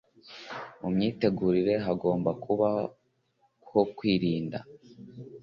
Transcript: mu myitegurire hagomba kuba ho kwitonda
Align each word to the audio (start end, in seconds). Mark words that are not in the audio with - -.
mu 0.79 0.89
myitegurire 0.95 1.73
hagomba 1.85 2.31
kuba 2.43 2.69
ho 3.69 3.81
kwitonda 3.97 4.57